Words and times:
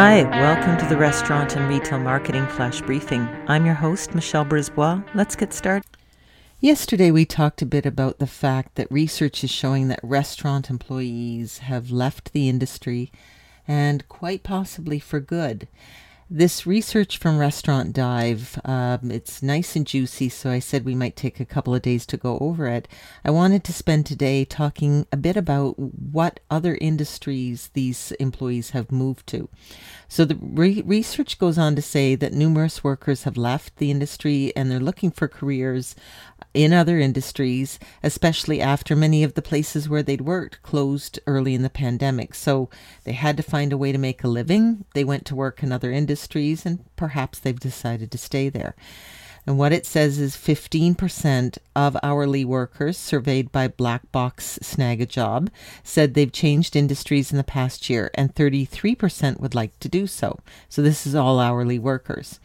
Hi, 0.00 0.22
welcome 0.22 0.78
to 0.78 0.86
the 0.86 0.96
Restaurant 0.96 1.56
and 1.56 1.68
Retail 1.68 1.98
Marketing 1.98 2.46
Flash 2.46 2.80
Briefing. 2.82 3.28
I'm 3.48 3.66
your 3.66 3.74
host, 3.74 4.14
Michelle 4.14 4.44
Brisbois. 4.44 5.02
Let's 5.12 5.34
get 5.34 5.52
started. 5.52 5.88
Yesterday, 6.60 7.10
we 7.10 7.24
talked 7.24 7.62
a 7.62 7.66
bit 7.66 7.84
about 7.84 8.20
the 8.20 8.28
fact 8.28 8.76
that 8.76 8.86
research 8.92 9.42
is 9.42 9.50
showing 9.50 9.88
that 9.88 9.98
restaurant 10.04 10.70
employees 10.70 11.58
have 11.58 11.90
left 11.90 12.32
the 12.32 12.48
industry 12.48 13.10
and 13.66 14.08
quite 14.08 14.44
possibly 14.44 15.00
for 15.00 15.18
good. 15.18 15.66
This 16.30 16.66
research 16.66 17.16
from 17.16 17.38
Restaurant 17.38 17.94
Dive, 17.94 18.60
um, 18.66 19.10
it's 19.10 19.42
nice 19.42 19.74
and 19.76 19.86
juicy, 19.86 20.28
so 20.28 20.50
I 20.50 20.58
said 20.58 20.84
we 20.84 20.94
might 20.94 21.16
take 21.16 21.40
a 21.40 21.46
couple 21.46 21.74
of 21.74 21.80
days 21.80 22.04
to 22.04 22.18
go 22.18 22.36
over 22.38 22.66
it. 22.66 22.86
I 23.24 23.30
wanted 23.30 23.64
to 23.64 23.72
spend 23.72 24.04
today 24.04 24.44
talking 24.44 25.06
a 25.10 25.16
bit 25.16 25.38
about 25.38 25.78
what 25.78 26.40
other 26.50 26.76
industries 26.82 27.70
these 27.72 28.12
employees 28.20 28.70
have 28.70 28.92
moved 28.92 29.26
to. 29.28 29.48
So 30.06 30.26
the 30.26 30.36
re- 30.38 30.82
research 30.84 31.38
goes 31.38 31.56
on 31.56 31.74
to 31.76 31.82
say 31.82 32.14
that 32.16 32.34
numerous 32.34 32.84
workers 32.84 33.22
have 33.22 33.38
left 33.38 33.76
the 33.76 33.90
industry 33.90 34.52
and 34.54 34.70
they're 34.70 34.80
looking 34.80 35.10
for 35.10 35.28
careers 35.28 35.96
in 36.52 36.74
other 36.74 36.98
industries, 36.98 37.78
especially 38.02 38.60
after 38.60 38.94
many 38.94 39.24
of 39.24 39.32
the 39.32 39.42
places 39.42 39.88
where 39.88 40.02
they'd 40.02 40.22
worked 40.22 40.62
closed 40.62 41.18
early 41.26 41.54
in 41.54 41.62
the 41.62 41.70
pandemic. 41.70 42.34
So 42.34 42.68
they 43.04 43.12
had 43.12 43.38
to 43.38 43.42
find 43.42 43.72
a 43.72 43.78
way 43.78 43.92
to 43.92 43.98
make 43.98 44.22
a 44.22 44.28
living. 44.28 44.84
They 44.94 45.04
went 45.04 45.24
to 45.26 45.34
work 45.34 45.62
in 45.62 45.72
other 45.72 45.90
industries 45.90 46.17
and 46.64 46.84
perhaps 46.96 47.38
they've 47.38 47.58
decided 47.58 48.10
to 48.10 48.18
stay 48.18 48.48
there. 48.48 48.74
And 49.46 49.56
what 49.56 49.72
it 49.72 49.86
says 49.86 50.18
is 50.18 50.36
15% 50.36 51.56
of 51.74 51.96
hourly 52.02 52.44
workers 52.44 52.98
surveyed 52.98 53.50
by 53.50 53.66
Black 53.66 54.12
Box 54.12 54.58
Snagajob 54.62 55.48
said 55.82 56.12
they've 56.12 56.30
changed 56.30 56.76
industries 56.76 57.32
in 57.32 57.38
the 57.38 57.44
past 57.44 57.88
year, 57.88 58.10
and 58.12 58.34
33% 58.34 59.40
would 59.40 59.54
like 59.54 59.78
to 59.80 59.88
do 59.88 60.06
so. 60.06 60.40
So 60.68 60.82
this 60.82 61.06
is 61.06 61.14
all 61.14 61.40
hourly 61.40 61.78
workers. 61.78 62.40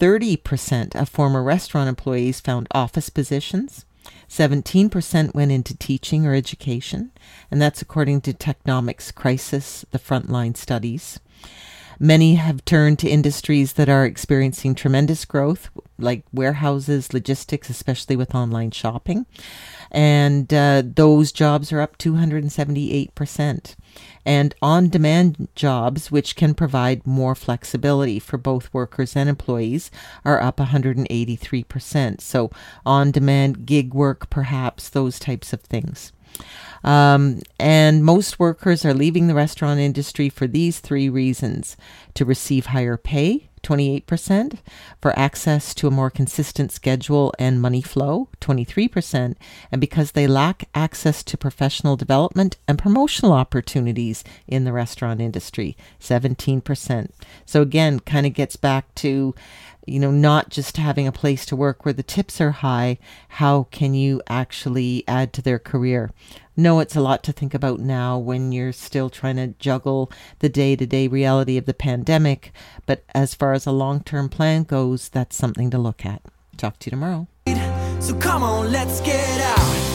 30% 0.00 0.96
of 1.00 1.08
former 1.08 1.44
restaurant 1.44 1.88
employees 1.88 2.40
found 2.40 2.66
office 2.72 3.08
positions. 3.08 3.84
17% 4.28 5.34
went 5.36 5.52
into 5.52 5.76
teaching 5.76 6.26
or 6.26 6.34
education, 6.34 7.12
and 7.52 7.62
that's 7.62 7.82
according 7.82 8.20
to 8.22 8.32
Technomic's 8.32 9.12
Crisis, 9.12 9.84
the 9.92 9.98
frontline 10.00 10.56
studies. 10.56 11.20
Many 11.98 12.36
have 12.36 12.64
turned 12.64 12.98
to 13.00 13.08
industries 13.08 13.74
that 13.74 13.88
are 13.88 14.04
experiencing 14.04 14.74
tremendous 14.74 15.24
growth, 15.24 15.70
like 15.98 16.24
warehouses, 16.32 17.12
logistics, 17.12 17.70
especially 17.70 18.16
with 18.16 18.34
online 18.34 18.70
shopping. 18.70 19.26
And 19.90 20.52
uh, 20.52 20.82
those 20.84 21.32
jobs 21.32 21.72
are 21.72 21.80
up 21.80 21.98
278% 21.98 23.74
and 24.24 24.54
on 24.62 24.88
demand 24.88 25.48
jobs, 25.54 26.10
which 26.10 26.36
can 26.36 26.54
provide 26.54 27.06
more 27.06 27.34
flexibility 27.34 28.18
for 28.18 28.38
both 28.38 28.72
workers 28.72 29.16
and 29.16 29.28
employees, 29.28 29.90
are 30.24 30.40
up 30.40 30.58
183%. 30.58 32.20
So, 32.20 32.50
on 32.86 33.10
demand 33.10 33.66
gig 33.66 33.94
work, 33.94 34.30
perhaps, 34.30 34.88
those 34.88 35.18
types 35.18 35.52
of 35.52 35.60
things. 35.62 36.12
Um, 36.84 37.40
and 37.58 38.04
most 38.04 38.38
workers 38.38 38.84
are 38.84 38.94
leaving 38.94 39.26
the 39.26 39.34
restaurant 39.34 39.80
industry 39.80 40.28
for 40.28 40.46
these 40.46 40.80
three 40.80 41.08
reasons 41.08 41.76
to 42.14 42.24
receive 42.24 42.66
higher 42.66 42.96
pay, 42.96 43.48
28%, 43.62 44.58
for 45.00 45.16
access 45.18 45.72
to 45.74 45.86
a 45.86 45.90
more 45.92 46.10
consistent 46.10 46.72
schedule 46.72 47.32
and 47.38 47.62
money 47.62 47.82
flow, 47.82 48.28
23%, 48.40 49.36
and 49.70 49.80
because 49.80 50.12
they 50.12 50.26
lack 50.26 50.68
access 50.74 51.22
to 51.22 51.38
professional 51.38 51.96
development 51.96 52.56
and 52.66 52.78
promotional 52.78 53.32
opportunities 53.32 54.24
in 54.48 54.64
the 54.64 54.72
restaurant 54.72 55.20
industry, 55.20 55.76
17%. 56.00 57.10
So 57.46 57.62
again, 57.62 58.00
kind 58.00 58.26
of 58.26 58.34
gets 58.34 58.56
back 58.56 58.92
to 58.96 59.34
you 59.86 59.98
know, 59.98 60.10
not 60.10 60.48
just 60.48 60.76
having 60.76 61.06
a 61.06 61.12
place 61.12 61.44
to 61.46 61.56
work 61.56 61.84
where 61.84 61.92
the 61.92 62.02
tips 62.02 62.40
are 62.40 62.52
high, 62.52 62.98
how 63.28 63.64
can 63.70 63.94
you 63.94 64.22
actually 64.28 65.02
add 65.08 65.32
to 65.32 65.42
their 65.42 65.58
career? 65.58 66.10
No, 66.56 66.80
it's 66.80 66.96
a 66.96 67.00
lot 67.00 67.22
to 67.24 67.32
think 67.32 67.54
about 67.54 67.80
now 67.80 68.18
when 68.18 68.52
you're 68.52 68.72
still 68.72 69.08
trying 69.08 69.36
to 69.36 69.48
juggle 69.58 70.12
the 70.40 70.50
day 70.50 70.76
to 70.76 70.86
day 70.86 71.08
reality 71.08 71.56
of 71.56 71.64
the 71.64 71.74
pandemic. 71.74 72.52
But 72.84 73.04
as 73.14 73.34
far 73.34 73.54
as 73.54 73.66
a 73.66 73.72
long 73.72 74.02
term 74.02 74.28
plan 74.28 74.64
goes, 74.64 75.08
that's 75.08 75.36
something 75.36 75.70
to 75.70 75.78
look 75.78 76.04
at. 76.04 76.22
Talk 76.58 76.78
to 76.80 76.86
you 76.86 76.90
tomorrow. 76.90 77.26
So 78.00 78.14
come 78.16 78.42
on, 78.42 78.70
let's 78.70 79.00
get 79.00 79.40
out. 79.40 79.91